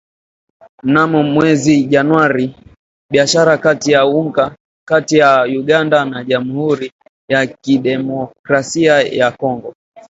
[0.83, 2.55] Mnamo mwezi Januari
[3.11, 3.57] biashara
[4.85, 6.91] kati ya Uganda na jamhuri
[7.29, 9.73] ya kidemokrasia ya Kongo